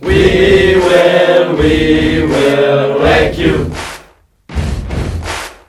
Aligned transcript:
We 0.00 0.76
will, 0.76 1.56
we 1.56 2.22
will 2.22 3.00
wreck 3.00 3.36
you. 3.38 3.70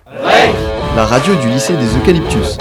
Wreck. 0.05 0.55
La 0.95 1.05
radio 1.05 1.35
du 1.35 1.47
lycée 1.49 1.75
des 1.75 1.97
Eucalyptus. 1.97 2.57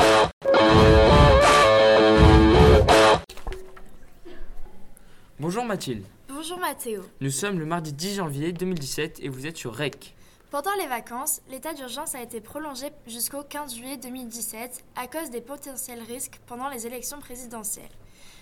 Bonjour 5.41 5.65
Mathilde, 5.65 6.05
Bonjour 6.29 6.59
Mathéo. 6.59 7.03
nous 7.21 7.31
sommes 7.31 7.59
le 7.59 7.67
mardi 7.67 7.93
10 7.93 8.17
janvier 8.17 8.53
2017 8.53 9.21
et 9.23 9.29
vous 9.29 9.47
êtes 9.47 9.57
sur 9.57 9.75
REC. 9.75 10.15
Pendant 10.51 10.75
les 10.81 10.87
vacances, 10.87 11.43
l'état 11.51 11.75
d'urgence 11.75 12.15
a 12.15 12.23
été 12.23 12.41
prolongé 12.41 12.87
jusqu'au 13.07 13.43
15 13.43 13.75
juillet 13.77 13.97
2017 13.99 14.83
à 14.97 15.07
cause 15.07 15.31
des 15.31 15.41
potentiels 15.43 16.03
risques 16.03 16.41
pendant 16.47 16.69
les 16.71 16.87
élections 16.87 17.21
présidentielles. 17.21 17.91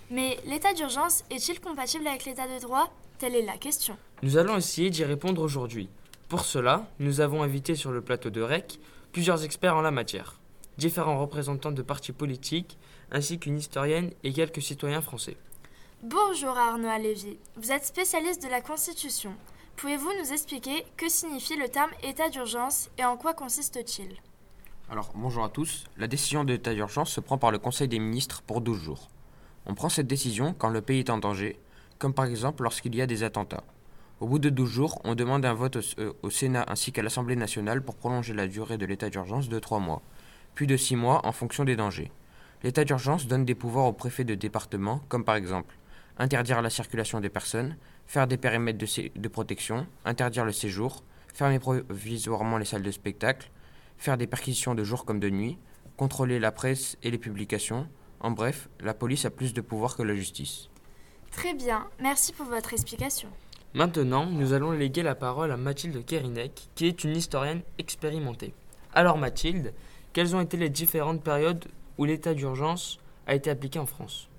Mais 0.09 0.37
l'état 0.45 0.73
d'urgence 0.73 1.23
est-il 1.29 1.59
compatible 1.59 2.07
avec 2.07 2.25
l'état 2.25 2.47
de 2.47 2.61
droit? 2.61 2.89
Telle 3.17 3.35
est 3.35 3.45
la 3.45 3.57
question. 3.57 3.97
Nous 4.21 4.37
allons 4.37 4.57
essayer 4.57 4.91
d'y 4.91 5.03
répondre 5.03 5.41
aujourd'hui. 5.41 5.89
Pour 6.29 6.41
cela, 6.41 6.85
nous 6.99 7.19
avons 7.19 7.41
invité 7.41 7.73
sur 7.73 7.91
le 7.91 8.01
plateau 8.01 8.29
de 8.29 8.41
REC 8.41 8.79
plusieurs 9.11 9.43
experts 9.43 9.75
en 9.75 9.81
la 9.81 9.89
matière, 9.89 10.39
différents 10.77 11.19
représentants 11.19 11.71
de 11.71 11.81
partis 11.81 12.11
politiques, 12.11 12.77
ainsi 13.11 13.39
qu'une 13.39 13.57
historienne 13.57 14.11
et 14.23 14.33
quelques 14.33 14.61
citoyens 14.61 15.01
français. 15.01 15.35
Bonjour 16.03 16.55
Arnaud 16.55 16.89
Alévi, 16.89 17.39
vous 17.55 17.71
êtes 17.71 17.85
spécialiste 17.85 18.43
de 18.43 18.49
la 18.49 18.61
Constitution. 18.61 19.33
Pouvez-vous 19.77 20.11
nous 20.21 20.31
expliquer 20.31 20.85
que 20.95 21.09
signifie 21.09 21.55
le 21.55 21.69
terme 21.69 21.91
état 22.03 22.29
d'urgence 22.29 22.91
et 22.99 23.05
en 23.05 23.17
quoi 23.17 23.33
consiste-t-il? 23.33 24.15
Alors, 24.91 25.11
bonjour 25.15 25.43
à 25.43 25.49
tous. 25.49 25.85
La 25.97 26.07
décision 26.07 26.43
d'état 26.43 26.73
d'urgence 26.73 27.11
se 27.11 27.19
prend 27.19 27.39
par 27.39 27.51
le 27.51 27.57
Conseil 27.57 27.87
des 27.87 27.99
ministres 27.99 28.43
pour 28.43 28.61
12 28.61 28.79
jours. 28.79 29.09
On 29.65 29.73
prend 29.73 29.89
cette 29.89 30.07
décision 30.07 30.53
quand 30.53 30.69
le 30.69 30.81
pays 30.81 30.99
est 30.99 31.09
en 31.09 31.17
danger, 31.17 31.59
comme 31.99 32.13
par 32.13 32.25
exemple 32.25 32.63
lorsqu'il 32.63 32.95
y 32.95 33.01
a 33.01 33.07
des 33.07 33.23
attentats. 33.23 33.63
Au 34.19 34.27
bout 34.27 34.39
de 34.39 34.49
12 34.49 34.69
jours, 34.69 35.01
on 35.03 35.15
demande 35.15 35.45
un 35.45 35.53
vote 35.53 35.77
au, 35.77 35.81
euh, 35.99 36.13
au 36.23 36.29
Sénat 36.29 36.65
ainsi 36.67 36.91
qu'à 36.91 37.03
l'Assemblée 37.03 37.35
nationale 37.35 37.83
pour 37.83 37.95
prolonger 37.95 38.33
la 38.33 38.47
durée 38.47 38.77
de 38.77 38.85
l'état 38.85 39.09
d'urgence 39.09 39.49
de 39.49 39.59
3 39.59 39.79
mois, 39.79 40.01
puis 40.55 40.67
de 40.67 40.77
6 40.77 40.95
mois 40.95 41.25
en 41.25 41.31
fonction 41.31 41.65
des 41.65 41.75
dangers. 41.75 42.11
L'état 42.63 42.83
d'urgence 42.83 43.27
donne 43.27 43.45
des 43.45 43.55
pouvoirs 43.55 43.85
au 43.85 43.93
préfet 43.93 44.23
de 44.23 44.35
département, 44.35 45.01
comme 45.09 45.23
par 45.23 45.35
exemple 45.35 45.77
interdire 46.19 46.61
la 46.61 46.69
circulation 46.69 47.19
des 47.19 47.29
personnes, 47.29 47.77
faire 48.05 48.27
des 48.27 48.37
périmètres 48.37 48.83
de 49.15 49.27
protection, 49.27 49.87
interdire 50.05 50.45
le 50.45 50.51
séjour, 50.51 51.03
fermer 51.33 51.59
provisoirement 51.59 52.57
les 52.57 52.65
salles 52.65 52.83
de 52.83 52.91
spectacle, 52.91 53.51
faire 53.97 54.17
des 54.17 54.27
perquisitions 54.27 54.75
de 54.75 54.83
jour 54.83 55.05
comme 55.05 55.19
de 55.19 55.29
nuit, 55.29 55.57
contrôler 55.95 56.39
la 56.39 56.51
presse 56.51 56.97
et 57.03 57.11
les 57.11 57.17
publications. 57.17 57.87
En 58.19 58.31
bref, 58.31 58.69
la 58.79 58.93
police 58.93 59.25
a 59.25 59.29
plus 59.29 59.53
de 59.53 59.61
pouvoir 59.61 59.95
que 59.95 60.03
la 60.03 60.15
justice. 60.15 60.69
Très 61.37 61.53
bien, 61.53 61.85
merci 61.99 62.33
pour 62.33 62.47
votre 62.47 62.73
explication. 62.73 63.29
Maintenant, 63.75 64.25
nous 64.25 64.53
allons 64.53 64.71
léguer 64.71 65.03
la 65.03 65.13
parole 65.13 65.51
à 65.51 65.55
Mathilde 65.55 66.03
Kerinek, 66.03 66.69
qui 66.73 66.87
est 66.87 67.03
une 67.03 67.15
historienne 67.15 67.61
expérimentée. 67.77 68.55
Alors 68.91 69.19
Mathilde, 69.19 69.71
quelles 70.13 70.35
ont 70.35 70.41
été 70.41 70.57
les 70.57 70.69
différentes 70.69 71.23
périodes 71.23 71.65
où 71.99 72.05
l'état 72.05 72.33
d'urgence 72.33 72.97
a 73.27 73.35
été 73.35 73.51
appliqué 73.51 73.77
en 73.77 73.85
France? 73.85 74.29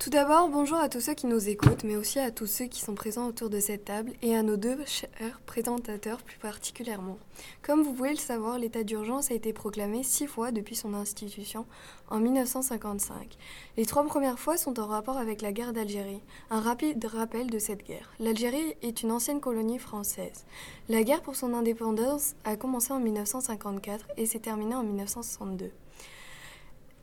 Tout 0.00 0.08
d'abord, 0.08 0.48
bonjour 0.48 0.78
à 0.78 0.88
tous 0.88 1.02
ceux 1.02 1.12
qui 1.12 1.26
nous 1.26 1.50
écoutent, 1.50 1.84
mais 1.84 1.94
aussi 1.94 2.18
à 2.18 2.30
tous 2.30 2.46
ceux 2.46 2.64
qui 2.64 2.80
sont 2.80 2.94
présents 2.94 3.26
autour 3.26 3.50
de 3.50 3.60
cette 3.60 3.84
table 3.84 4.14
et 4.22 4.34
à 4.34 4.42
nos 4.42 4.56
deux 4.56 4.78
chers 4.86 5.38
présentateurs 5.44 6.22
plus 6.22 6.38
particulièrement. 6.38 7.18
Comme 7.60 7.82
vous 7.82 7.92
pouvez 7.92 8.12
le 8.12 8.16
savoir, 8.16 8.58
l'état 8.58 8.82
d'urgence 8.82 9.30
a 9.30 9.34
été 9.34 9.52
proclamé 9.52 10.02
six 10.02 10.26
fois 10.26 10.52
depuis 10.52 10.74
son 10.74 10.94
institution 10.94 11.66
en 12.08 12.18
1955. 12.18 13.36
Les 13.76 13.84
trois 13.84 14.06
premières 14.06 14.38
fois 14.38 14.56
sont 14.56 14.80
en 14.80 14.86
rapport 14.86 15.18
avec 15.18 15.42
la 15.42 15.52
guerre 15.52 15.74
d'Algérie. 15.74 16.22
Un 16.48 16.62
rapide 16.62 17.04
rappel 17.04 17.48
de 17.48 17.58
cette 17.58 17.86
guerre. 17.86 18.10
L'Algérie 18.20 18.76
est 18.80 19.02
une 19.02 19.12
ancienne 19.12 19.40
colonie 19.40 19.78
française. 19.78 20.46
La 20.88 21.02
guerre 21.02 21.20
pour 21.20 21.36
son 21.36 21.52
indépendance 21.52 22.36
a 22.44 22.56
commencé 22.56 22.94
en 22.94 23.00
1954 23.00 24.06
et 24.16 24.24
s'est 24.24 24.38
terminée 24.38 24.76
en 24.76 24.82
1962. 24.82 25.70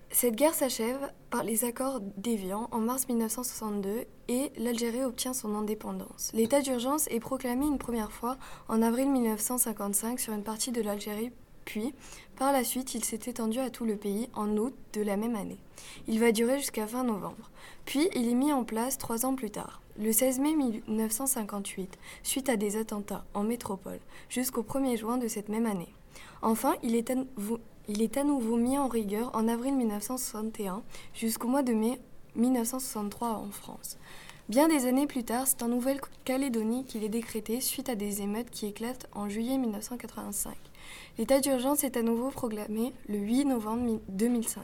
Cette 0.09 0.35
guerre 0.35 0.53
s'achève 0.53 1.11
par 1.29 1.43
les 1.43 1.65
accords 1.65 1.99
d'Évian 2.15 2.69
en 2.71 2.79
mars 2.79 3.07
1962 3.07 4.05
et 4.29 4.51
l'Algérie 4.57 5.03
obtient 5.03 5.33
son 5.33 5.53
indépendance. 5.53 6.31
L'état 6.33 6.61
d'urgence 6.61 7.07
est 7.09 7.19
proclamé 7.19 7.65
une 7.65 7.77
première 7.77 8.11
fois 8.11 8.37
en 8.69 8.81
avril 8.81 9.11
1955 9.11 10.19
sur 10.19 10.33
une 10.33 10.43
partie 10.43 10.71
de 10.71 10.81
l'Algérie, 10.81 11.31
puis 11.65 11.93
par 12.37 12.53
la 12.53 12.63
suite 12.63 12.95
il 12.95 13.03
s'est 13.03 13.19
étendu 13.25 13.59
à 13.59 13.69
tout 13.69 13.85
le 13.85 13.97
pays 13.97 14.29
en 14.33 14.55
août 14.57 14.73
de 14.93 15.01
la 15.01 15.17
même 15.17 15.35
année. 15.35 15.59
Il 16.07 16.19
va 16.19 16.31
durer 16.31 16.57
jusqu'à 16.57 16.87
fin 16.87 17.03
novembre. 17.03 17.51
Puis 17.85 18.09
il 18.15 18.29
est 18.29 18.33
mis 18.33 18.53
en 18.53 18.63
place 18.63 18.97
trois 18.97 19.25
ans 19.25 19.35
plus 19.35 19.51
tard, 19.51 19.81
le 19.99 20.11
16 20.13 20.39
mai 20.39 20.55
1958, 20.55 21.97
suite 22.23 22.49
à 22.49 22.55
des 22.55 22.77
attentats 22.77 23.25
en 23.33 23.43
métropole, 23.43 23.99
jusqu'au 24.29 24.63
1er 24.63 24.97
juin 24.97 25.17
de 25.17 25.27
cette 25.27 25.49
même 25.49 25.65
année. 25.65 25.93
Enfin, 26.41 26.75
il 26.81 26.95
est 26.95 27.11
il 27.87 28.01
est 28.01 28.17
à 28.17 28.23
nouveau 28.23 28.57
mis 28.57 28.77
en 28.77 28.87
rigueur 28.87 29.31
en 29.33 29.47
avril 29.47 29.75
1961 29.75 30.83
jusqu'au 31.13 31.47
mois 31.47 31.63
de 31.63 31.73
mai 31.73 31.99
1963 32.35 33.29
en 33.29 33.49
France. 33.51 33.97
Bien 34.49 34.67
des 34.67 34.85
années 34.85 35.07
plus 35.07 35.23
tard, 35.23 35.45
c'est 35.45 35.63
en 35.63 35.67
Nouvelle-Calédonie 35.67 36.85
qu'il 36.85 37.03
est 37.03 37.09
décrété 37.09 37.59
suite 37.59 37.89
à 37.89 37.95
des 37.95 38.21
émeutes 38.21 38.49
qui 38.49 38.65
éclatent 38.65 39.07
en 39.13 39.27
juillet 39.27 39.57
1985. 39.57 40.55
L'état 41.17 41.39
d'urgence 41.39 41.83
est 41.83 41.97
à 41.97 42.01
nouveau 42.01 42.29
proclamé 42.29 42.93
le 43.09 43.17
8 43.17 43.45
novembre 43.45 43.99
2005 44.09 44.61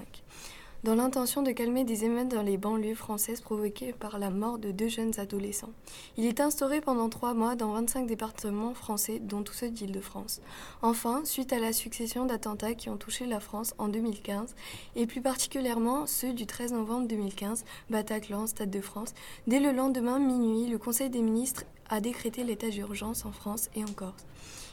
dans 0.84 0.96
l'intention 0.96 1.42
de 1.42 1.52
calmer 1.52 1.86
des 1.86 2.04
émeutes 2.04 2.28
dans 2.28 2.42
les 2.42 2.58
banlieues 2.58 2.94
françaises 2.94 3.40
provoquées 3.40 3.94
par 3.94 4.20
la 4.20 4.30
mort 4.30 4.58
de 4.58 4.72
deux 4.72 4.90
jeunes 4.90 5.18
adolescents. 5.18 5.72
Il 6.18 6.26
est 6.26 6.42
instauré 6.42 6.82
pendant 6.82 7.08
trois 7.08 7.34
mois 7.34 7.56
dans 7.56 7.72
25 7.72 8.06
départements 8.06 8.74
français, 8.74 9.20
dont 9.20 9.44
tous 9.44 9.54
ceux 9.54 9.70
d'Île-de-France. 9.70 10.42
Enfin, 10.82 11.22
suite 11.24 11.54
à 11.54 11.60
la 11.60 11.72
succession 11.72 12.26
d'attentats 12.26 12.74
qui 12.74 12.90
ont 12.90 12.98
touché 12.98 13.26
la 13.26 13.40
France 13.40 13.74
en 13.78 13.88
2015, 13.88 14.56
et 14.98 15.08
plus 15.08 15.22
particulièrement 15.22 16.06
ceux 16.06 16.34
du 16.34 16.46
13 16.46 16.74
novembre 16.74 17.08
2015, 17.08 17.64
Bataclan, 17.90 18.48
Stade 18.48 18.70
de 18.70 18.82
France, 18.82 19.14
dès 19.48 19.62
le 19.62 19.72
lendemain 19.72 20.20
minuit, 20.20 20.70
le 20.70 20.78
Conseil 20.78 21.10
des 21.10 21.22
ministres 21.22 21.64
a 21.90 22.02
décrété 22.02 22.44
l'état 22.44 22.70
d'urgence 22.70 23.24
en 23.26 23.32
France 23.32 23.70
et 23.76 23.84
en 23.84 23.94
Corse. 23.96 24.26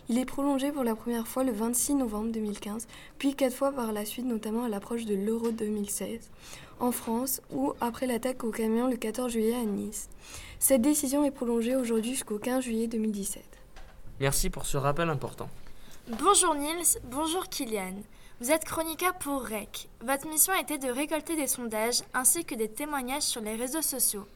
Il 0.09 0.19
est 0.19 0.25
prolongé 0.25 0.73
pour 0.73 0.83
la 0.83 0.95
première 0.95 1.27
fois 1.29 1.45
le 1.45 1.53
26 1.53 1.95
novembre 1.95 2.33
2015, 2.33 2.87
puis 3.19 3.35
quatre 3.35 3.55
fois 3.55 3.71
par 3.71 3.93
la 3.93 4.05
suite, 4.05 4.27
notamment 4.27 4.65
à 4.65 4.69
l'approche 4.69 5.05
de 5.05 5.15
l'Euro 5.15 5.51
2016 5.51 6.31
en 6.81 6.93
France 6.93 7.43
ou 7.51 7.75
après 7.81 8.07
l'attaque 8.07 8.43
au 8.43 8.51
camion 8.51 8.89
le 8.89 8.97
14 8.97 9.31
juillet 9.31 9.55
à 9.55 9.65
Nice. 9.65 10.09
Cette 10.59 10.83
décision 10.83 11.25
est 11.25 11.31
prolongée 11.31 11.77
aujourd'hui 11.77 12.13
jusqu'au 12.13 12.39
15 12.39 12.65
juillet 12.65 12.87
2017. 12.87 13.43
Merci 14.19 14.51
pour 14.51 14.67
ce 14.67 14.77
rappel 14.77 15.09
important. 15.11 15.49
Bonjour 16.09 16.55
Nils, 16.55 16.99
bonjour 17.05 17.49
Kylian. 17.49 17.95
Vous 18.41 18.51
êtes 18.51 18.65
chroniqueur 18.65 19.15
pour 19.15 19.43
REC. 19.43 19.89
Votre 20.01 20.27
mission 20.27 20.55
était 20.55 20.79
de 20.79 20.89
récolter 20.89 21.37
des 21.37 21.47
sondages 21.47 22.03
ainsi 22.15 22.45
que 22.45 22.55
des 22.55 22.69
témoignages 22.69 23.23
sur 23.23 23.43
les 23.43 23.55
réseaux 23.55 23.83
sociaux. 23.83 24.27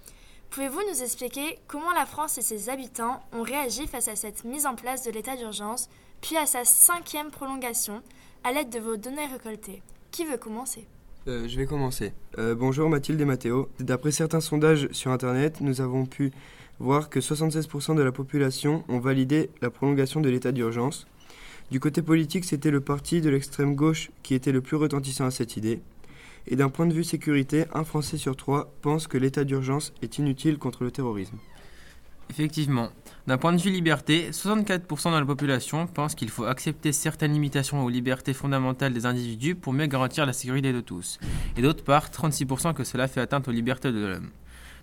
Pouvez-vous 0.55 0.83
nous 0.89 1.03
expliquer 1.03 1.59
comment 1.67 1.93
la 1.97 2.07
France 2.07 2.39
et 2.39 2.41
ses 2.41 2.69
habitants 2.69 3.21
ont 3.33 3.43
réagi 3.43 3.89
face 3.89 4.07
à 4.07 4.15
cette 4.15 4.45
mise 4.45 4.67
en 4.67 4.77
place 4.77 5.03
de 5.03 5.11
l'état 5.11 5.35
d'urgence, 5.35 5.89
puis 6.21 6.37
à 6.37 6.47
sa 6.47 6.65
cinquième 6.65 7.33
prolongation, 7.33 8.03
à 8.45 8.53
l'aide 8.53 8.71
de 8.71 8.79
vos 8.79 8.97
données 8.97 9.27
récoltées? 9.27 9.83
Qui 10.13 10.25
veut 10.25 10.37
commencer? 10.37 10.87
Euh, 11.27 11.49
je 11.49 11.57
vais 11.57 11.67
commencer. 11.67 12.13
Euh, 12.39 12.55
bonjour 12.55 12.89
Mathilde 12.89 13.21
et 13.21 13.25
Mathéo. 13.25 13.69
D'après 13.81 14.13
certains 14.13 14.41
sondages 14.41 14.87
sur 14.93 15.11
Internet, 15.11 15.61
nous 15.61 15.81
avons 15.81 16.07
pu 16.07 16.31
voir 16.79 17.11
que 17.11 17.19
76% 17.19 17.97
de 17.97 18.03
la 18.05 18.13
population 18.13 18.85
ont 18.87 19.01
validé 19.01 19.51
la 19.61 19.71
prolongation 19.71 20.21
de 20.21 20.31
l'état 20.31 20.53
d'urgence. 20.53 21.09
Du 21.73 21.81
côté 21.81 22.01
politique, 22.01 22.45
c'était 22.45 22.71
le 22.71 22.81
parti 22.81 23.21
de 23.21 23.29
l'extrême 23.29 23.75
gauche 23.75 24.13
qui 24.23 24.35
était 24.35 24.53
le 24.53 24.61
plus 24.61 24.77
retentissant 24.77 25.27
à 25.27 25.33
cette 25.33 25.57
idée. 25.57 25.81
Et 26.47 26.57
d'un 26.57 26.69
point 26.69 26.87
de 26.87 26.93
vue 26.93 27.05
sécurité, 27.05 27.65
un 27.73 27.85
Français 27.85 28.19
sur 28.19 28.37
trois 28.37 28.73
pense 28.83 29.07
que 29.07 29.17
l'état 29.17 29.45
d'urgence 29.45 29.93
est 30.03 30.19
inutile 30.19 30.59
contre 30.59 30.85
le 30.85 30.91
terrorisme. 30.91 31.39
Effectivement. 32.31 32.91
D'un 33.27 33.39
point 33.39 33.53
de 33.53 33.61
vue 33.61 33.71
liberté, 33.71 34.31
64% 34.31 35.13
de 35.13 35.19
la 35.19 35.25
population 35.25 35.87
pense 35.87 36.15
qu'il 36.15 36.29
faut 36.29 36.45
accepter 36.45 36.93
certaines 36.93 37.33
limitations 37.33 37.83
aux 37.83 37.89
libertés 37.89 38.35
fondamentales 38.35 38.93
des 38.93 39.07
individus 39.07 39.55
pour 39.55 39.73
mieux 39.73 39.87
garantir 39.87 40.27
la 40.27 40.33
sécurité 40.33 40.73
de 40.73 40.81
tous. 40.81 41.19
Et 41.57 41.63
d'autre 41.63 41.85
part, 41.85 42.11
36% 42.11 42.75
que 42.75 42.85
cela 42.85 43.09
fait 43.09 43.21
atteinte 43.21 43.49
aux 43.49 43.53
libertés 43.53 43.93
de 43.93 44.05
l'homme. 44.05 44.31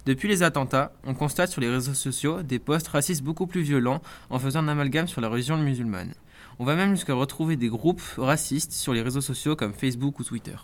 Depuis 0.05 0.27
les 0.27 0.41
attentats, 0.41 0.93
on 1.05 1.13
constate 1.13 1.51
sur 1.51 1.61
les 1.61 1.69
réseaux 1.69 1.93
sociaux 1.93 2.41
des 2.41 2.57
posts 2.57 2.87
racistes 2.87 3.21
beaucoup 3.21 3.45
plus 3.45 3.61
violents 3.61 4.01
en 4.31 4.39
faisant 4.39 4.61
un 4.61 4.67
amalgame 4.67 5.07
sur 5.07 5.21
la 5.21 5.27
religion 5.27 5.57
musulmane. 5.57 6.13
On 6.57 6.65
va 6.65 6.75
même 6.75 6.95
jusqu'à 6.95 7.13
retrouver 7.13 7.55
des 7.55 7.69
groupes 7.69 8.01
racistes 8.17 8.71
sur 8.71 8.93
les 8.93 9.01
réseaux 9.01 9.21
sociaux 9.21 9.55
comme 9.55 9.73
Facebook 9.73 10.19
ou 10.19 10.23
Twitter. 10.23 10.55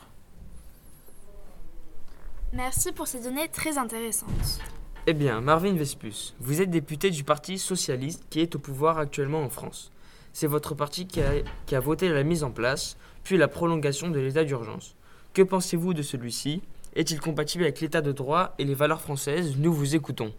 Merci 2.57 2.91
pour 2.91 3.05
ces 3.05 3.21
données 3.21 3.49
très 3.49 3.77
intéressantes. 3.77 4.59
Eh 5.05 5.13
bien, 5.13 5.41
Marvin 5.41 5.73
Vespus, 5.73 6.33
vous 6.39 6.59
êtes 6.59 6.71
député 6.71 7.11
du 7.11 7.23
Parti 7.23 7.59
socialiste 7.59 8.23
qui 8.31 8.39
est 8.39 8.55
au 8.55 8.59
pouvoir 8.59 8.97
actuellement 8.97 9.43
en 9.43 9.49
France. 9.49 9.91
C'est 10.33 10.47
votre 10.47 10.73
parti 10.73 11.05
qui 11.05 11.21
a, 11.21 11.33
qui 11.67 11.75
a 11.75 11.79
voté 11.79 12.09
la 12.09 12.23
mise 12.23 12.43
en 12.43 12.49
place, 12.49 12.97
puis 13.23 13.37
la 13.37 13.47
prolongation 13.47 14.09
de 14.09 14.19
l'état 14.19 14.43
d'urgence. 14.43 14.95
Que 15.35 15.43
pensez-vous 15.43 15.93
de 15.93 16.01
celui-ci? 16.01 16.63
Est-il 16.95 17.19
compatible 17.19 17.63
avec 17.63 17.79
l'état 17.79 18.01
de 18.01 18.11
droit 18.11 18.55
et 18.57 18.65
les 18.65 18.73
valeurs 18.73 19.01
françaises? 19.01 19.53
Nous 19.59 19.71
vous 19.71 19.93
écoutons. 19.95 20.33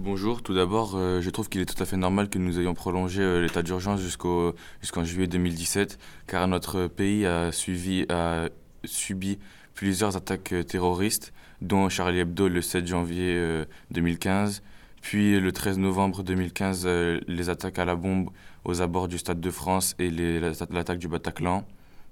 Bonjour, 0.00 0.42
tout 0.42 0.52
d'abord, 0.52 0.96
euh, 0.96 1.20
je 1.20 1.30
trouve 1.30 1.48
qu'il 1.48 1.60
est 1.60 1.72
tout 1.72 1.80
à 1.80 1.86
fait 1.86 1.96
normal 1.96 2.28
que 2.28 2.40
nous 2.40 2.58
ayons 2.58 2.74
prolongé 2.74 3.22
euh, 3.22 3.40
l'état 3.40 3.62
d'urgence 3.62 4.00
jusqu'au, 4.00 4.56
jusqu'en 4.80 5.04
juillet 5.04 5.28
2017, 5.28 6.00
car 6.26 6.48
notre 6.48 6.88
pays 6.88 7.24
a, 7.24 7.52
suivi, 7.52 8.04
a 8.08 8.48
subi 8.84 9.38
plusieurs 9.74 10.16
attaques 10.16 10.52
euh, 10.52 10.62
terroristes, 10.62 11.32
dont 11.60 11.88
Charlie 11.88 12.20
Hebdo 12.20 12.48
le 12.48 12.60
7 12.60 12.86
janvier 12.86 13.64
2015, 13.92 14.62
puis 15.00 15.38
le 15.38 15.52
13 15.52 15.78
novembre 15.78 16.24
2015, 16.24 16.88
les 17.28 17.50
attaques 17.50 17.78
à 17.78 17.84
la 17.84 17.94
bombe 17.94 18.30
aux 18.64 18.82
abords 18.82 19.06
du 19.06 19.16
Stade 19.16 19.40
de 19.40 19.50
France 19.50 19.94
et 20.00 20.10
l'attaque 20.10 20.98
du 20.98 21.06
Bataclan, 21.06 21.64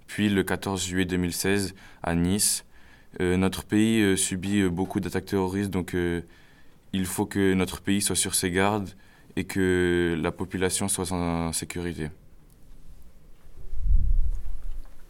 puis 0.06 0.28
le 0.28 0.44
14 0.44 0.84
juillet 0.84 1.04
2016 1.04 1.74
à 2.04 2.14
Nice. 2.14 2.64
notre 3.18 3.64
pays 3.64 4.16
subit 4.16 4.68
beaucoup 4.68 5.00
d'attaques 5.00 5.26
terroristes, 5.26 5.70
donc 5.70 5.96
il 6.92 7.06
faut 7.06 7.26
que 7.26 7.52
notre 7.54 7.80
pays 7.80 8.00
soit 8.00 8.14
sur 8.14 8.36
ses 8.36 8.52
gardes 8.52 8.90
et 9.34 9.44
que 9.44 10.16
la 10.20 10.30
population 10.30 10.86
soit 10.86 11.10
en 11.10 11.52
sécurité. 11.52 12.10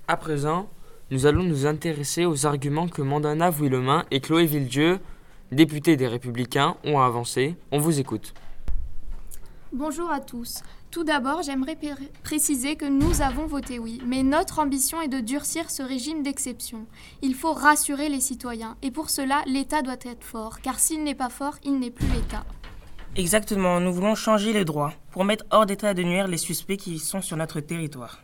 À 0.09 0.17
présent, 0.17 0.69
nous 1.11 1.27
allons 1.27 1.43
nous 1.43 1.67
intéresser 1.67 2.25
aux 2.25 2.47
arguments 2.47 2.89
que 2.89 3.03
Mandana 3.03 3.51
Vouillemain 3.51 4.05
et 4.11 4.21
Chloé 4.21 4.47
Villedieu, 4.47 5.01
députés 5.51 5.97
des 5.97 6.07
Républicains, 6.07 6.77
ont 6.85 7.01
avancés. 7.01 7.57
On 7.73 7.79
vous 7.79 7.99
écoute. 7.99 8.33
Bonjour 9.73 10.11
à 10.11 10.21
tous. 10.21 10.63
Tout 10.91 11.05
d'abord, 11.05 11.43
j'aimerais 11.43 11.79
préciser 12.25 12.75
que 12.75 12.85
nous 12.85 13.23
avons 13.23 13.47
voté 13.47 13.79
oui, 13.79 14.01
mais 14.05 14.25
notre 14.25 14.59
ambition 14.59 15.01
est 15.01 15.09
de 15.09 15.21
durcir 15.21 15.71
ce 15.71 15.83
régime 15.83 16.23
d'exception. 16.23 16.87
Il 17.23 17.35
faut 17.35 17.53
rassurer 17.53 18.09
les 18.09 18.21
citoyens, 18.21 18.77
et 18.83 18.91
pour 18.91 19.11
cela, 19.11 19.43
l'État 19.47 19.83
doit 19.83 19.95
être 20.03 20.25
fort, 20.25 20.61
car 20.61 20.81
s'il 20.81 21.05
n'est 21.05 21.15
pas 21.15 21.29
fort, 21.29 21.59
il 21.65 21.79
n'est 21.79 21.93
plus 21.93 22.09
l'État. 22.09 22.45
Exactement, 23.15 23.79
nous 23.81 23.93
voulons 23.93 24.17
changer 24.17 24.53
les 24.53 24.65
droits, 24.65 24.93
pour 25.13 25.25
mettre 25.25 25.45
hors 25.51 25.67
d'état 25.67 25.95
de 25.95 26.03
nuire 26.03 26.27
les 26.27 26.39
suspects 26.39 26.77
qui 26.77 26.99
sont 26.99 27.21
sur 27.21 27.37
notre 27.37 27.61
territoire. 27.61 28.21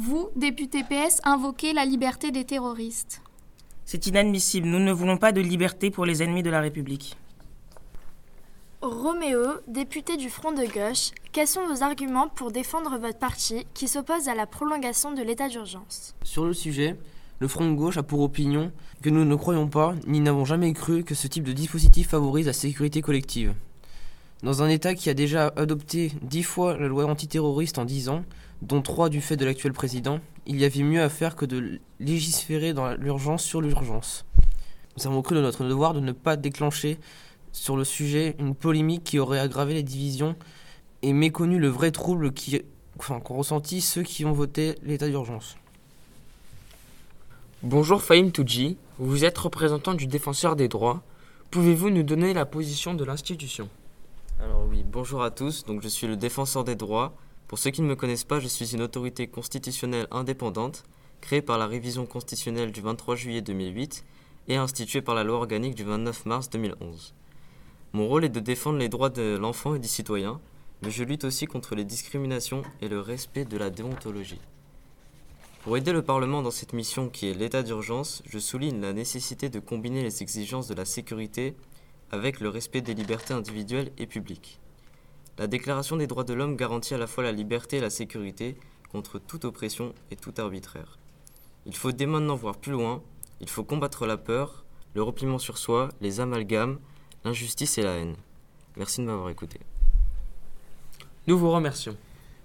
Vous, 0.00 0.30
député 0.36 0.84
PS, 0.84 1.20
invoquez 1.24 1.72
la 1.72 1.84
liberté 1.84 2.30
des 2.30 2.44
terroristes. 2.44 3.20
C'est 3.84 4.06
inadmissible, 4.06 4.68
nous 4.68 4.78
ne 4.78 4.92
voulons 4.92 5.16
pas 5.16 5.32
de 5.32 5.40
liberté 5.40 5.90
pour 5.90 6.06
les 6.06 6.22
ennemis 6.22 6.44
de 6.44 6.50
la 6.50 6.60
République. 6.60 7.16
Roméo, 8.80 9.54
député 9.66 10.16
du 10.16 10.30
Front 10.30 10.52
de 10.52 10.62
gauche, 10.72 11.10
quels 11.32 11.48
sont 11.48 11.66
vos 11.66 11.82
arguments 11.82 12.28
pour 12.28 12.52
défendre 12.52 12.96
votre 12.96 13.18
parti 13.18 13.66
qui 13.74 13.88
s'oppose 13.88 14.28
à 14.28 14.36
la 14.36 14.46
prolongation 14.46 15.12
de 15.12 15.22
l'état 15.22 15.48
d'urgence? 15.48 16.14
Sur 16.22 16.44
le 16.44 16.54
sujet, 16.54 16.96
le 17.40 17.48
Front 17.48 17.68
de 17.68 17.74
gauche 17.74 17.96
a 17.96 18.04
pour 18.04 18.20
opinion 18.20 18.70
que 19.02 19.10
nous 19.10 19.24
ne 19.24 19.34
croyons 19.34 19.66
pas, 19.66 19.96
ni 20.06 20.20
n'avons 20.20 20.44
jamais 20.44 20.72
cru 20.74 21.02
que 21.02 21.16
ce 21.16 21.26
type 21.26 21.42
de 21.42 21.52
dispositif 21.52 22.10
favorise 22.10 22.46
la 22.46 22.52
sécurité 22.52 23.02
collective. 23.02 23.52
Dans 24.44 24.62
un 24.62 24.68
État 24.68 24.94
qui 24.94 25.10
a 25.10 25.14
déjà 25.14 25.52
adopté 25.56 26.12
dix 26.22 26.44
fois 26.44 26.78
la 26.78 26.86
loi 26.86 27.06
antiterroriste 27.06 27.78
en 27.78 27.84
dix 27.84 28.08
ans, 28.08 28.22
dont 28.62 28.82
trois 28.82 29.08
du 29.08 29.20
fait 29.20 29.36
de 29.36 29.44
l'actuel 29.44 29.72
président, 29.72 30.20
il 30.46 30.58
y 30.58 30.64
avait 30.64 30.82
mieux 30.82 31.02
à 31.02 31.08
faire 31.08 31.36
que 31.36 31.44
de 31.44 31.80
légiférer 32.00 32.72
dans 32.72 32.94
l'urgence 32.94 33.44
sur 33.44 33.60
l'urgence. 33.60 34.24
Nous 34.96 35.06
avons 35.06 35.22
cru 35.22 35.34
de 35.34 35.40
notre 35.40 35.64
devoir 35.64 35.94
de 35.94 36.00
ne 36.00 36.12
pas 36.12 36.36
déclencher 36.36 36.98
sur 37.52 37.76
le 37.76 37.84
sujet 37.84 38.34
une 38.38 38.54
polémique 38.54 39.04
qui 39.04 39.18
aurait 39.18 39.38
aggravé 39.38 39.74
les 39.74 39.82
divisions 39.82 40.36
et 41.02 41.12
méconnu 41.12 41.58
le 41.58 41.68
vrai 41.68 41.90
trouble 41.90 42.32
qui, 42.32 42.62
enfin, 42.98 43.20
qu'ont 43.20 43.36
ressenti 43.36 43.80
ceux 43.80 44.02
qui 44.02 44.24
ont 44.24 44.32
voté 44.32 44.74
l'état 44.82 45.08
d'urgence. 45.08 45.56
Bonjour 47.62 48.02
Fahim 48.02 48.32
Touji, 48.32 48.76
vous 48.98 49.24
êtes 49.24 49.38
représentant 49.38 49.94
du 49.94 50.06
défenseur 50.06 50.56
des 50.56 50.68
droits. 50.68 51.02
Pouvez-vous 51.50 51.90
nous 51.90 52.02
donner 52.02 52.34
la 52.34 52.46
position 52.46 52.94
de 52.94 53.04
l'institution? 53.04 53.68
Alors 54.40 54.66
oui, 54.68 54.84
bonjour 54.84 55.22
à 55.22 55.30
tous, 55.30 55.64
donc 55.64 55.82
je 55.82 55.88
suis 55.88 56.06
le 56.06 56.16
défenseur 56.16 56.64
des 56.64 56.76
droits. 56.76 57.14
Pour 57.48 57.58
ceux 57.58 57.70
qui 57.70 57.80
ne 57.80 57.86
me 57.86 57.96
connaissent 57.96 58.24
pas, 58.24 58.40
je 58.40 58.46
suis 58.46 58.74
une 58.74 58.82
autorité 58.82 59.26
constitutionnelle 59.26 60.06
indépendante, 60.10 60.84
créée 61.22 61.40
par 61.40 61.56
la 61.56 61.66
révision 61.66 62.04
constitutionnelle 62.04 62.72
du 62.72 62.82
23 62.82 63.16
juillet 63.16 63.40
2008 63.40 64.04
et 64.48 64.56
instituée 64.56 65.00
par 65.00 65.14
la 65.14 65.24
loi 65.24 65.38
organique 65.38 65.74
du 65.74 65.82
29 65.82 66.26
mars 66.26 66.50
2011. 66.50 67.14
Mon 67.94 68.06
rôle 68.06 68.26
est 68.26 68.28
de 68.28 68.40
défendre 68.40 68.78
les 68.78 68.90
droits 68.90 69.08
de 69.08 69.38
l'enfant 69.38 69.74
et 69.74 69.78
du 69.78 69.88
citoyen, 69.88 70.42
mais 70.82 70.90
je 70.90 71.04
lutte 71.04 71.24
aussi 71.24 71.46
contre 71.46 71.74
les 71.74 71.86
discriminations 71.86 72.62
et 72.82 72.88
le 72.88 73.00
respect 73.00 73.46
de 73.46 73.56
la 73.56 73.70
déontologie. 73.70 74.42
Pour 75.62 75.78
aider 75.78 75.92
le 75.92 76.02
Parlement 76.02 76.42
dans 76.42 76.50
cette 76.50 76.74
mission 76.74 77.08
qui 77.08 77.28
est 77.28 77.34
l'état 77.34 77.62
d'urgence, 77.62 78.22
je 78.26 78.38
souligne 78.38 78.82
la 78.82 78.92
nécessité 78.92 79.48
de 79.48 79.58
combiner 79.58 80.02
les 80.02 80.22
exigences 80.22 80.68
de 80.68 80.74
la 80.74 80.84
sécurité 80.84 81.56
avec 82.10 82.40
le 82.40 82.50
respect 82.50 82.82
des 82.82 82.94
libertés 82.94 83.32
individuelles 83.32 83.90
et 83.96 84.06
publiques. 84.06 84.60
La 85.38 85.46
Déclaration 85.46 85.96
des 85.96 86.08
droits 86.08 86.24
de 86.24 86.34
l'homme 86.34 86.56
garantit 86.56 86.94
à 86.94 86.98
la 86.98 87.06
fois 87.06 87.22
la 87.22 87.30
liberté 87.30 87.76
et 87.76 87.80
la 87.80 87.90
sécurité 87.90 88.56
contre 88.90 89.20
toute 89.20 89.44
oppression 89.44 89.94
et 90.10 90.16
tout 90.16 90.34
arbitraire. 90.36 90.98
Il 91.64 91.76
faut 91.76 91.92
dès 91.92 92.06
maintenant 92.06 92.34
voir 92.34 92.56
plus 92.56 92.72
loin, 92.72 93.02
il 93.40 93.48
faut 93.48 93.62
combattre 93.62 94.04
la 94.04 94.16
peur, 94.16 94.64
le 94.94 95.02
repliement 95.02 95.38
sur 95.38 95.56
soi, 95.56 95.90
les 96.00 96.18
amalgames, 96.18 96.80
l'injustice 97.24 97.78
et 97.78 97.82
la 97.82 97.92
haine. 97.92 98.16
Merci 98.76 99.00
de 99.00 99.06
m'avoir 99.06 99.30
écouté. 99.30 99.60
Nous 101.28 101.38
vous 101.38 101.52
remercions. 101.52 101.96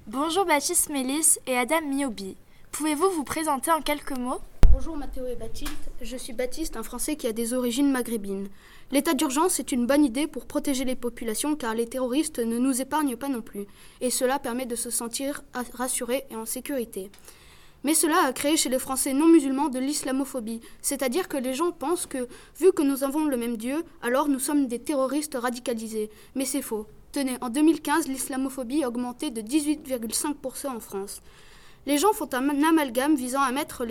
Bonjour 0.06 0.46
Baptiste 0.46 0.90
Mélis 0.90 1.40
et 1.48 1.58
Adam 1.58 1.82
Miobi. 1.82 2.38
Pouvez-vous 2.72 3.10
vous 3.10 3.24
présenter 3.24 3.72
en 3.72 3.82
quelques 3.82 4.18
mots? 4.18 4.42
Bonjour 4.74 4.98
Mathéo 4.98 5.28
et 5.28 5.36
Baptiste. 5.36 5.92
Je 6.02 6.18
suis 6.18 6.34
Baptiste, 6.34 6.78
un 6.78 6.82
Français 6.82 7.16
qui 7.16 7.28
a 7.28 7.32
des 7.32 7.54
origines 7.54 7.92
maghrébines. 7.92 8.48
L'état 8.92 9.14
d'urgence 9.14 9.60
est 9.60 9.72
une 9.72 9.86
bonne 9.86 10.04
idée 10.04 10.26
pour 10.26 10.48
protéger 10.48 10.84
les 10.84 10.96
populations 10.96 11.56
car 11.56 11.76
les 11.76 11.86
terroristes 11.86 12.40
ne 12.40 12.58
nous 12.58 12.82
épargnent 12.82 13.16
pas 13.16 13.30
non 13.30 13.44
plus. 13.44 13.68
Et 14.02 14.10
cela 14.10 14.40
permet 14.40 14.66
de 14.66 14.76
se 14.76 14.90
sentir 14.90 15.44
rassuré 15.74 16.26
et 16.32 16.36
en 16.36 16.48
sécurité. 16.48 17.12
Mais 17.84 17.94
cela 17.94 18.26
a 18.26 18.34
créé 18.34 18.58
chez 18.58 18.70
les 18.70 18.80
Français 18.80 19.14
non 19.14 19.28
musulmans 19.28 19.70
de 19.70 19.78
l'islamophobie, 19.78 20.62
c'est-à-dire 20.82 21.28
que 21.28 21.38
les 21.38 21.54
gens 21.54 21.72
pensent 21.72 22.08
que, 22.08 22.28
vu 22.60 22.72
que 22.72 22.82
nous 22.82 23.04
avons 23.04 23.26
le 23.26 23.38
même 23.38 23.58
Dieu, 23.58 23.84
alors 24.02 24.28
nous 24.28 24.40
sommes 24.40 24.68
des 24.68 24.80
terroristes 24.80 25.38
radicalisés. 25.40 26.10
Mais 26.34 26.46
c'est 26.46 26.64
faux. 26.64 26.88
Tenez, 27.12 27.38
en 27.42 27.50
2015, 27.50 28.08
l'islamophobie 28.08 28.84
a 28.84 28.88
augmenté 28.88 29.30
de 29.30 29.42
18,5% 29.42 30.70
en 30.70 30.80
France. 30.80 31.22
Les 31.86 31.98
gens 31.98 32.14
font 32.14 32.30
un 32.32 32.64
amalgame 32.64 33.16
visant 33.16 33.42
à 33.42 33.52
mettre 33.52 33.86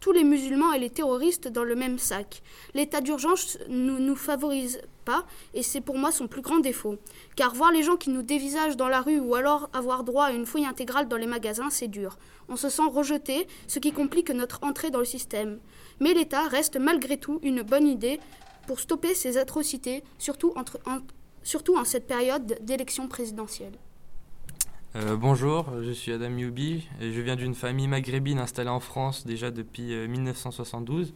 tous 0.00 0.12
les 0.12 0.24
musulmans 0.24 0.72
et 0.72 0.78
les 0.78 0.88
terroristes 0.88 1.46
dans 1.48 1.62
le 1.62 1.74
même 1.74 1.98
sac. 1.98 2.42
L'état 2.72 3.02
d'urgence 3.02 3.58
ne 3.68 3.98
nous 3.98 4.16
favorise 4.16 4.80
pas, 5.04 5.26
et 5.52 5.62
c'est 5.62 5.82
pour 5.82 5.98
moi 5.98 6.10
son 6.10 6.26
plus 6.26 6.40
grand 6.40 6.60
défaut. 6.60 6.96
Car 7.36 7.54
voir 7.54 7.70
les 7.70 7.82
gens 7.82 7.96
qui 7.96 8.08
nous 8.08 8.22
dévisagent 8.22 8.78
dans 8.78 8.88
la 8.88 9.02
rue 9.02 9.20
ou 9.20 9.34
alors 9.34 9.68
avoir 9.74 10.04
droit 10.04 10.24
à 10.24 10.32
une 10.32 10.46
fouille 10.46 10.64
intégrale 10.64 11.06
dans 11.06 11.18
les 11.18 11.26
magasins, 11.26 11.68
c'est 11.68 11.88
dur. 11.88 12.16
On 12.48 12.56
se 12.56 12.70
sent 12.70 12.88
rejeté, 12.90 13.46
ce 13.66 13.78
qui 13.78 13.92
complique 13.92 14.30
notre 14.30 14.64
entrée 14.64 14.90
dans 14.90 15.00
le 15.00 15.04
système. 15.04 15.60
Mais 16.00 16.14
l'État 16.14 16.48
reste 16.48 16.78
malgré 16.78 17.18
tout 17.18 17.40
une 17.42 17.60
bonne 17.60 17.86
idée 17.86 18.20
pour 18.66 18.80
stopper 18.80 19.14
ces 19.14 19.36
atrocités, 19.36 20.02
surtout, 20.18 20.54
en 20.56 21.84
cette 21.84 22.06
période 22.06 22.56
d'élection 22.62 23.06
présidentielle. 23.06 23.78
Euh, 24.96 25.16
bonjour, 25.16 25.66
je 25.82 25.90
suis 25.90 26.12
Adam 26.12 26.30
Youbi 26.36 26.88
et 27.00 27.10
je 27.10 27.20
viens 27.20 27.34
d'une 27.34 27.56
famille 27.56 27.88
maghrébine 27.88 28.38
installée 28.38 28.70
en 28.70 28.78
France 28.78 29.26
déjà 29.26 29.50
depuis 29.50 29.92
1972. 29.92 31.08
Euh, 31.08 31.12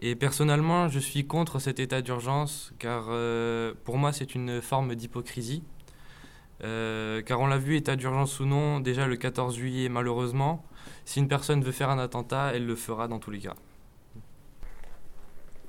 et 0.00 0.14
personnellement, 0.14 0.88
je 0.88 1.00
suis 1.00 1.26
contre 1.26 1.58
cet 1.58 1.80
état 1.80 2.02
d'urgence 2.02 2.72
car 2.78 3.06
euh, 3.08 3.74
pour 3.82 3.98
moi 3.98 4.12
c'est 4.12 4.36
une 4.36 4.62
forme 4.62 4.94
d'hypocrisie. 4.94 5.64
car 6.60 7.40
on 7.40 7.48
l'a 7.48 7.58
vu, 7.58 7.76
état 7.76 7.96
d'urgence 7.96 8.38
ou 8.38 8.44
non, 8.44 8.78
déjà 8.78 9.08
le 9.08 9.16
14 9.16 9.56
juillet 9.56 9.88
malheureusement, 9.88 10.64
si 11.04 11.18
une 11.18 11.26
personne 11.26 11.64
veut 11.64 11.72
faire 11.72 11.90
un 11.90 11.98
attentat, 11.98 12.52
elle 12.54 12.64
le 12.64 12.76
fera 12.76 13.08
dans 13.08 13.18
tous 13.18 13.32
les 13.32 13.40
cas. 13.40 13.56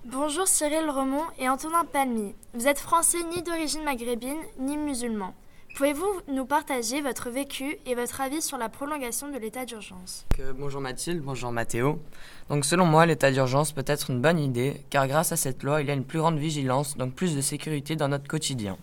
Bonjour 0.05 0.47
Cyril 0.47 0.91
Remond 0.91 1.25
et 1.39 1.49
Antonin 1.49 1.85
Palmy. 1.85 2.35
Vous 2.53 2.67
êtes 2.67 2.77
français 2.77 3.23
ni 3.35 3.41
d'origine 3.41 3.83
maghrébine 3.83 4.37
ni 4.59 4.77
musulman. 4.77 5.33
Pouvez-vous 5.75 6.21
nous 6.29 6.45
partager 6.45 7.01
votre 7.01 7.29
vécu 7.29 7.77
et 7.85 7.95
votre 7.95 8.21
avis 8.21 8.41
sur 8.41 8.57
la 8.57 8.69
prolongation 8.69 9.29
de 9.29 9.37
l'état 9.37 9.65
d'urgence? 9.65 10.25
Bonjour 10.57 10.79
Mathilde, 10.79 11.21
bonjour 11.21 11.51
Mathéo. 11.51 11.99
Donc 12.47 12.63
selon 12.63 12.85
moi, 12.85 13.05
l'état 13.05 13.29
d'urgence 13.29 13.73
peut 13.73 13.83
être 13.85 14.09
une 14.09 14.21
bonne 14.21 14.39
idée 14.39 14.85
car 14.89 15.05
grâce 15.09 15.33
à 15.33 15.35
cette 15.35 15.63
loi, 15.63 15.81
il 15.81 15.89
y 15.89 15.91
a 15.91 15.93
une 15.93 16.05
plus 16.05 16.19
grande 16.19 16.37
vigilance, 16.37 16.95
donc 16.95 17.13
plus 17.13 17.35
de 17.35 17.41
sécurité 17.41 17.97
dans 17.97 18.07
notre 18.07 18.25
quotidien. 18.25 18.77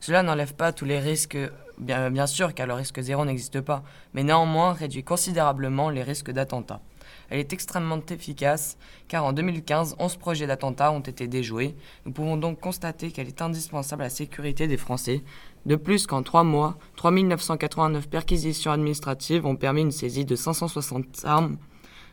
Cela 0.00 0.22
n'enlève 0.22 0.52
pas 0.52 0.74
tous 0.74 0.84
les 0.84 0.98
risques, 0.98 1.38
bien, 1.78 2.10
bien 2.10 2.26
sûr 2.26 2.52
car 2.52 2.66
le 2.66 2.74
risque 2.74 3.00
zéro 3.00 3.24
n'existe 3.24 3.62
pas, 3.62 3.82
mais 4.12 4.22
néanmoins 4.22 4.74
réduit 4.74 5.02
considérablement 5.02 5.88
les 5.88 6.02
risques 6.02 6.30
d'attentats. 6.30 6.82
Elle 7.30 7.40
est 7.40 7.52
extrêmement 7.52 8.00
efficace 8.10 8.76
car 9.08 9.24
en 9.24 9.32
2015, 9.32 9.96
11 9.98 10.16
projets 10.16 10.46
d'attentats 10.46 10.92
ont 10.92 11.00
été 11.00 11.26
déjoués. 11.26 11.74
Nous 12.06 12.12
pouvons 12.12 12.36
donc 12.36 12.60
constater 12.60 13.10
qu'elle 13.10 13.28
est 13.28 13.42
indispensable 13.42 14.02
à 14.02 14.06
la 14.06 14.10
sécurité 14.10 14.66
des 14.66 14.76
Français. 14.76 15.22
De 15.66 15.76
plus 15.76 16.06
qu'en 16.06 16.22
3 16.22 16.44
mois, 16.44 16.76
3989 16.96 18.08
perquisitions 18.08 18.72
administratives 18.72 19.46
ont 19.46 19.56
permis 19.56 19.82
une 19.82 19.90
saisie 19.90 20.24
de 20.24 20.36
560 20.36 21.24
armes, 21.24 21.56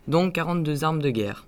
dont 0.07 0.31
42 0.31 0.83
armes 0.83 1.01
de 1.01 1.09
guerre, 1.09 1.45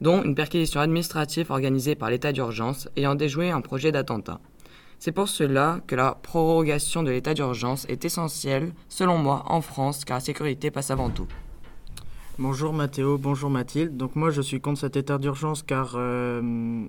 dont 0.00 0.22
une 0.22 0.34
perquisition 0.34 0.80
administrative 0.80 1.50
organisée 1.50 1.94
par 1.94 2.10
l'état 2.10 2.32
d'urgence 2.32 2.88
ayant 2.96 3.14
déjoué 3.14 3.50
un 3.50 3.60
projet 3.60 3.92
d'attentat. 3.92 4.40
C'est 4.98 5.12
pour 5.12 5.28
cela 5.28 5.80
que 5.86 5.94
la 5.94 6.12
prorogation 6.14 7.02
de 7.02 7.10
l'état 7.10 7.34
d'urgence 7.34 7.84
est 7.88 8.04
essentielle, 8.04 8.72
selon 8.88 9.18
moi, 9.18 9.44
en 9.46 9.60
France, 9.60 10.04
car 10.04 10.16
la 10.16 10.20
sécurité 10.22 10.70
passe 10.70 10.90
avant 10.90 11.10
tout. 11.10 11.28
Bonjour 12.38 12.74
Mathéo, 12.74 13.16
bonjour 13.16 13.48
Mathilde. 13.48 13.96
Donc 13.96 14.14
moi 14.14 14.28
je 14.28 14.42
suis 14.42 14.60
contre 14.60 14.80
cet 14.80 14.96
état 14.96 15.16
d'urgence 15.16 15.62
car 15.62 15.94
euh, 15.94 16.84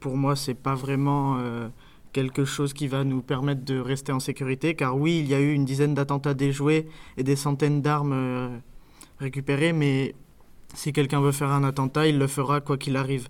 pour 0.00 0.16
moi 0.16 0.36
c'est 0.36 0.54
pas 0.54 0.74
vraiment 0.74 1.36
euh, 1.38 1.68
quelque 2.14 2.46
chose 2.46 2.72
qui 2.72 2.88
va 2.88 3.04
nous 3.04 3.20
permettre 3.20 3.62
de 3.62 3.78
rester 3.78 4.10
en 4.10 4.20
sécurité 4.20 4.74
car 4.74 4.96
oui 4.96 5.18
il 5.18 5.28
y 5.28 5.34
a 5.34 5.40
eu 5.40 5.52
une 5.52 5.66
dizaine 5.66 5.92
d'attentats 5.92 6.32
déjoués 6.32 6.88
et 7.18 7.22
des 7.22 7.36
centaines 7.36 7.82
d'armes 7.82 8.14
euh, 8.14 8.48
récupérées 9.18 9.74
mais 9.74 10.14
si 10.72 10.94
quelqu'un 10.94 11.20
veut 11.20 11.32
faire 11.32 11.50
un 11.50 11.62
attentat 11.62 12.06
il 12.06 12.18
le 12.18 12.26
fera 12.26 12.62
quoi 12.62 12.78
qu'il 12.78 12.96
arrive. 12.96 13.28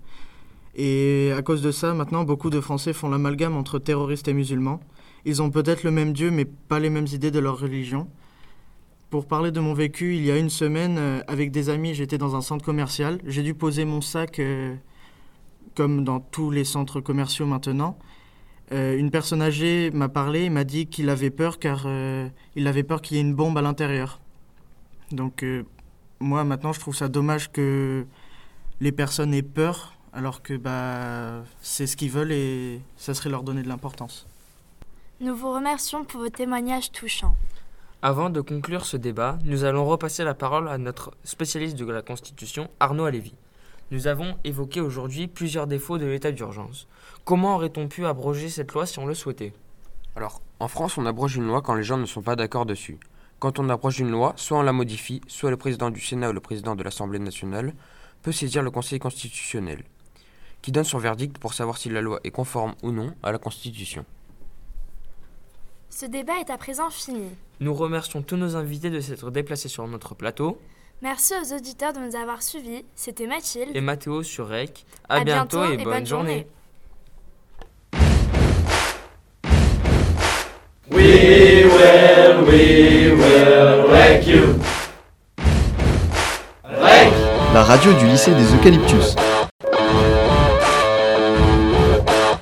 Et 0.73 1.33
à 1.35 1.41
cause 1.41 1.61
de 1.61 1.71
ça 1.71 1.93
maintenant 1.93 2.23
beaucoup 2.23 2.49
de 2.49 2.61
Français 2.61 2.93
font 2.93 3.09
l'amalgame 3.09 3.57
entre 3.57 3.77
terroristes 3.77 4.29
et 4.29 4.33
musulmans. 4.33 4.79
Ils 5.25 5.41
ont 5.41 5.49
peut-être 5.49 5.83
le 5.83 5.91
même 5.91 6.13
Dieu 6.13 6.31
mais 6.31 6.45
pas 6.45 6.79
les 6.79 6.89
mêmes 6.89 7.07
idées 7.11 7.29
de 7.29 7.39
leur 7.39 7.59
religion. 7.59 8.07
Pour 9.11 9.25
parler 9.25 9.51
de 9.51 9.59
mon 9.59 9.73
vécu, 9.73 10.15
il 10.15 10.23
y 10.23 10.31
a 10.31 10.37
une 10.37 10.49
semaine, 10.49 10.95
euh, 10.97 11.21
avec 11.27 11.51
des 11.51 11.67
amis, 11.67 11.93
j'étais 11.93 12.17
dans 12.17 12.37
un 12.37 12.41
centre 12.41 12.63
commercial. 12.63 13.19
J'ai 13.25 13.43
dû 13.43 13.53
poser 13.53 13.83
mon 13.83 13.99
sac, 13.99 14.39
euh, 14.39 14.73
comme 15.75 16.05
dans 16.05 16.21
tous 16.21 16.49
les 16.49 16.63
centres 16.63 17.01
commerciaux 17.01 17.45
maintenant. 17.45 17.99
Euh, 18.71 18.97
une 18.97 19.11
personne 19.11 19.41
âgée 19.41 19.91
m'a 19.91 20.07
parlé 20.07 20.49
m'a 20.49 20.63
dit 20.63 20.87
qu'il 20.87 21.09
avait 21.09 21.29
peur 21.29 21.59
car 21.59 21.87
il 22.55 22.67
avait 22.67 22.83
peur 22.83 23.01
qu'il 23.01 23.17
y 23.17 23.19
ait 23.19 23.23
une 23.23 23.35
bombe 23.35 23.57
à 23.57 23.61
l'intérieur. 23.61 24.21
Donc 25.11 25.43
moi 26.21 26.45
maintenant, 26.45 26.71
je 26.71 26.79
trouve 26.79 26.95
ça 26.95 27.09
dommage 27.09 27.51
que 27.51 28.05
les 28.79 28.93
personnes 28.93 29.33
aient 29.33 29.41
peur 29.41 29.93
alors 30.13 30.41
que 30.41 30.53
bah, 30.55 31.43
c'est 31.61 31.85
ce 31.85 31.97
qu'ils 31.97 32.11
veulent 32.11 32.31
et 32.31 32.79
ça 32.95 33.13
serait 33.13 33.29
leur 33.29 33.43
donner 33.43 33.61
de 33.61 33.67
l'importance. 33.67 34.25
Nous 35.19 35.35
vous 35.35 35.51
remercions 35.51 36.05
pour 36.05 36.21
vos 36.21 36.29
témoignages 36.29 36.93
touchants. 36.93 37.35
Avant 38.03 38.31
de 38.31 38.41
conclure 38.41 38.87
ce 38.87 38.97
débat, 38.97 39.37
nous 39.45 39.63
allons 39.63 39.85
repasser 39.85 40.23
la 40.23 40.33
parole 40.33 40.67
à 40.69 40.79
notre 40.79 41.11
spécialiste 41.23 41.77
de 41.77 41.85
la 41.85 42.01
Constitution, 42.01 42.67
Arnaud 42.79 43.05
Alévi. 43.05 43.35
Nous 43.91 44.07
avons 44.07 44.37
évoqué 44.43 44.81
aujourd'hui 44.81 45.27
plusieurs 45.27 45.67
défauts 45.67 45.99
de 45.99 46.07
l'état 46.07 46.31
d'urgence. 46.31 46.87
Comment 47.25 47.57
aurait-on 47.57 47.87
pu 47.87 48.07
abroger 48.07 48.49
cette 48.49 48.71
loi 48.71 48.87
si 48.87 48.97
on 48.97 49.05
le 49.05 49.13
souhaitait? 49.13 49.53
Alors, 50.15 50.41
en 50.59 50.67
France, 50.67 50.97
on 50.97 51.05
abroge 51.05 51.35
une 51.35 51.45
loi 51.45 51.61
quand 51.61 51.75
les 51.75 51.83
gens 51.83 51.99
ne 51.99 52.07
sont 52.07 52.23
pas 52.23 52.35
d'accord 52.35 52.65
dessus. 52.65 52.97
Quand 53.37 53.59
on 53.59 53.69
abroge 53.69 53.99
une 53.99 54.09
loi, 54.09 54.33
soit 54.35 54.57
on 54.57 54.63
la 54.63 54.73
modifie, 54.73 55.21
soit 55.27 55.51
le 55.51 55.57
président 55.57 55.91
du 55.91 56.01
Sénat 56.01 56.31
ou 56.31 56.33
le 56.33 56.39
président 56.39 56.75
de 56.75 56.81
l'Assemblée 56.81 57.19
nationale 57.19 57.75
peut 58.23 58.31
saisir 58.31 58.63
le 58.63 58.71
Conseil 58.71 58.97
constitutionnel, 58.97 59.83
qui 60.63 60.71
donne 60.71 60.85
son 60.85 60.97
verdict 60.97 61.37
pour 61.37 61.53
savoir 61.53 61.77
si 61.77 61.89
la 61.89 62.01
loi 62.01 62.19
est 62.23 62.31
conforme 62.31 62.73
ou 62.81 62.91
non 62.91 63.13
à 63.21 63.31
la 63.31 63.37
Constitution. 63.37 64.05
Ce 65.93 66.05
débat 66.05 66.39
est 66.39 66.49
à 66.49 66.57
présent 66.57 66.89
fini. 66.89 67.27
Nous 67.59 67.73
remercions 67.73 68.21
tous 68.21 68.37
nos 68.37 68.55
invités 68.55 68.89
de 68.89 69.01
s'être 69.01 69.29
déplacés 69.29 69.67
sur 69.67 69.85
notre 69.87 70.15
plateau. 70.15 70.57
Merci 71.01 71.33
aux 71.33 71.53
auditeurs 71.53 71.91
de 71.91 71.99
nous 71.99 72.15
avoir 72.15 72.41
suivis. 72.41 72.85
C'était 72.95 73.27
Mathilde. 73.27 73.75
Et 73.75 73.81
Mathéo 73.81 74.23
sur 74.23 74.47
REC. 74.47 74.85
À, 75.09 75.21
bientôt, 75.25 75.65
et, 75.65 75.83
bonne, 75.83 76.05
journée. 76.05 76.47
We 80.89 81.65
will, 81.65 82.47
we 82.47 83.11
will 83.11 83.85
wreck 83.89 84.25
you. 84.25 84.59
La 87.53 87.63
radio 87.63 87.91
du 87.93 88.07
lycée 88.07 88.33
des 88.33 88.55
Eucalyptus. 88.55 89.17